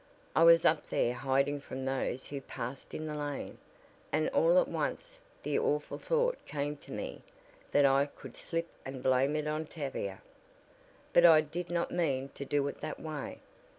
[0.35, 3.59] I was up there hiding from those who passed in the lane,
[4.11, 7.21] and all at once the awful thought came to me
[7.71, 10.23] that I could slip and blame it on Tavia.
[11.13, 13.41] But I did not mean to do it that way.